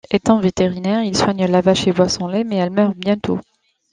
[0.09, 3.39] Étant vétérinaire, il soigne la vache et boit son lait, mais elle meurt bientôt.